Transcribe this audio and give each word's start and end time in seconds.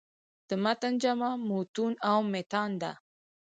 د 0.47 0.49
متن 0.63 0.93
جمع 1.03 1.31
"مُتون" 1.47 1.93
او 2.09 2.17
"مِتان" 2.31 2.71
ده. 2.81 2.91